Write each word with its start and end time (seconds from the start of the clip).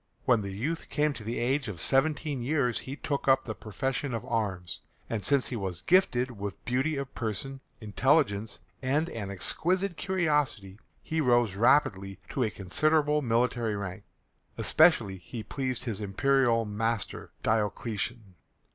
When 0.25 0.41
the 0.41 0.49
youth 0.51 0.89
came 0.89 1.13
to 1.13 1.23
the 1.23 1.37
age 1.37 1.67
of 1.67 1.79
seventeen 1.79 2.41
years 2.41 2.79
he 2.79 2.95
took 2.95 3.27
up 3.27 3.45
the 3.45 3.53
profession 3.53 4.15
of 4.15 4.25
arms, 4.25 4.81
and 5.07 5.23
since 5.23 5.49
he 5.49 5.55
was 5.55 5.83
gifted 5.83 6.31
with 6.31 6.65
beauty 6.65 6.95
of 6.97 7.13
person, 7.13 7.61
intelligence, 7.79 8.57
and 8.81 9.09
an 9.09 9.29
exquisite 9.29 9.97
courtesy, 9.99 10.79
he 11.03 11.21
rose 11.21 11.53
rapidly 11.53 12.17
to 12.29 12.41
a 12.43 12.49
considerable 12.49 13.21
military 13.21 13.75
rank. 13.75 14.03
Especially 14.57 15.19
he 15.19 15.43
pleased 15.43 15.83
his 15.83 16.01
imperial 16.01 16.65
master, 16.65 17.29
Diocletian. 17.43 18.33